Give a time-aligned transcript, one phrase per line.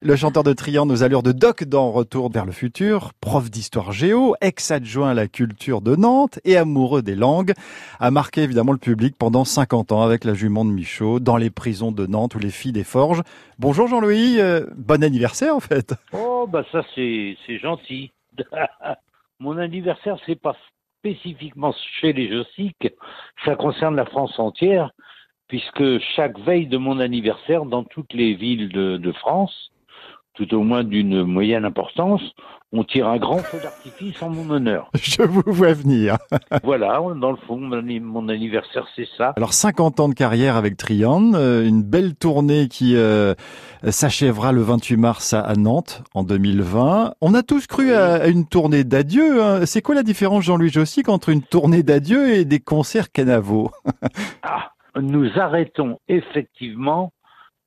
[0.00, 3.90] Le chanteur de Trian aux allures de doc dans Retour vers le futur, prof d'histoire
[3.90, 7.52] géo, ex-adjoint à la culture de Nantes et amoureux des langues,
[7.98, 11.50] a marqué évidemment le public pendant 50 ans avec la jument de Michaud dans les
[11.50, 13.22] prisons de Nantes ou les filles des forges.
[13.58, 15.92] Bonjour Jean-Louis, euh, bon anniversaire en fait.
[16.12, 18.12] Oh bah ça c'est gentil.
[19.40, 20.54] Mon anniversaire c'est pas
[21.00, 22.94] spécifiquement chez les Jossiques,
[23.44, 24.92] ça concerne la France entière
[25.48, 29.72] puisque chaque veille de mon anniversaire dans toutes les villes de France
[30.38, 32.22] tout au moins d'une moyenne importance,
[32.70, 34.88] on tire un grand feu d'artifice en mon honneur.
[34.94, 36.16] Je vous vois venir.
[36.62, 39.32] voilà, dans le fond, mon anniversaire, c'est ça.
[39.36, 43.34] Alors 50 ans de carrière avec Trian, euh, une belle tournée qui euh,
[43.82, 47.14] s'achèvera le 28 mars à, Nantes en 2020.
[47.20, 49.42] On a tous cru à, une tournée d'adieu.
[49.42, 49.66] Hein.
[49.66, 53.72] C'est quoi la différence, Jean-Louis Jossic, entre une tournée d'adieu et des concerts canavo
[54.44, 54.70] Ah,
[55.00, 57.12] nous arrêtons effectivement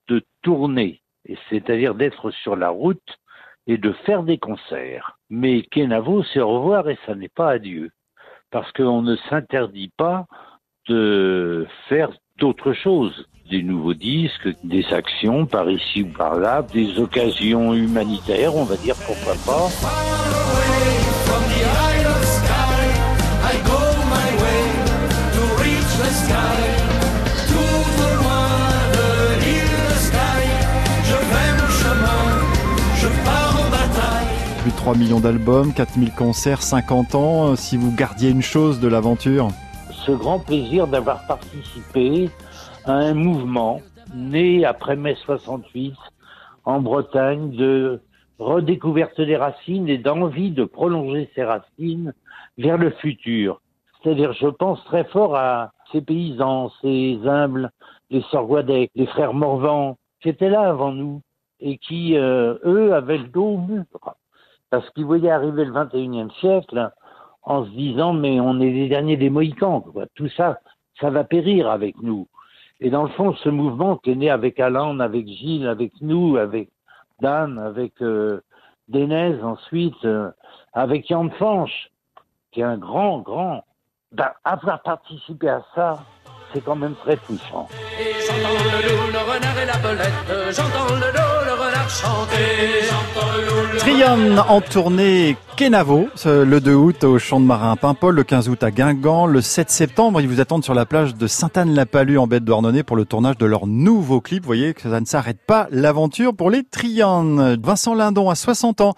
[0.07, 1.01] de tourner
[1.49, 3.17] c'est-à-dire d'être sur la route
[3.67, 5.17] et de faire des concerts.
[5.29, 7.91] Mais Kenavo, c'est au revoir et ça n'est pas adieu.
[8.49, 10.26] Parce qu'on ne s'interdit pas
[10.87, 13.27] de faire d'autres choses.
[13.49, 18.77] Des nouveaux disques, des actions par ici ou par là, des occasions humanitaires, on va
[18.77, 21.01] dire pourquoi pas.
[34.70, 37.48] 3 millions d'albums, 4000 concerts, 50 ans.
[37.48, 39.48] Euh, si vous gardiez une chose de l'aventure
[39.91, 42.29] Ce grand plaisir d'avoir participé
[42.85, 43.81] à un mouvement
[44.13, 45.95] né après mai 68
[46.65, 48.01] en Bretagne de
[48.37, 52.13] redécouverte des racines et d'envie de prolonger ces racines
[52.59, 53.62] vers le futur.
[54.03, 57.71] C'est-à-dire, je pense très fort à ces paysans, ces humbles,
[58.12, 61.21] les sœurs Guadec, les frères Morvan, qui étaient là avant nous
[61.59, 63.85] et qui, euh, eux, avaient le dos au mur
[64.72, 66.91] parce qu'ils voyaient arriver le 21e siècle
[67.44, 70.06] en se disant mais on est les derniers des Mohicans, quoi.
[70.16, 70.59] tout ça,
[71.00, 72.28] ça va périr avec nous.
[72.80, 76.38] Et dans le fond, ce mouvement qui est né avec Alain, avec Gilles, avec nous,
[76.38, 76.70] avec
[77.20, 78.42] Dan, avec euh,
[79.44, 80.31] ensuite, euh,
[80.74, 81.90] avec Yann Fanche,
[82.52, 83.64] qui est un grand, grand,
[84.12, 86.00] ben, avoir participé à ça,
[86.54, 87.68] c'est quand même très touchant.
[88.28, 91.31] j'entends le loup, le renard et la belette, j'entends le loup,
[93.81, 98.62] Trian en tournée Kenavo, le 2 août au Champ de Marin Paimpol, le 15 août
[98.62, 102.38] à Guingamp, le 7 septembre, ils vous attendent sur la plage de Sainte-Anne-la-Palue en de
[102.38, 104.44] Douarnenez pour le tournage de leur nouveau clip.
[104.44, 107.56] Vous voyez que ça ne s'arrête pas l'aventure pour les Trian.
[107.59, 108.94] Vincent Lindon à 60 ans,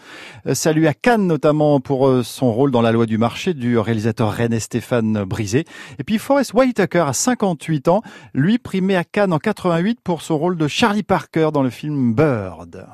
[0.47, 3.77] euh, salut à Cannes notamment pour euh, son rôle dans la loi du marché du
[3.77, 5.63] réalisateur René Stéphane Brisé.
[5.97, 8.01] Et puis Forrest Whitaker à 58 ans,
[8.33, 12.13] lui primé à Cannes en 88 pour son rôle de Charlie Parker dans le film
[12.13, 12.85] Bird.